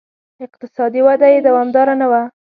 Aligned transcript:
اقتصادي 0.45 0.99
وده 1.07 1.27
یې 1.33 1.39
دوامداره 1.47 1.93
نه 2.01 2.07
وه 2.11 2.21